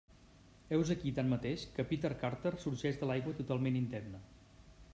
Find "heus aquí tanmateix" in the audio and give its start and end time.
0.77-1.65